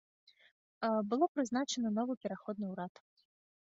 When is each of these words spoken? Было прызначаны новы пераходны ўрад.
Было 1.11 1.25
прызначаны 1.35 1.89
новы 2.01 2.13
пераходны 2.25 2.65
ўрад. 2.75 2.93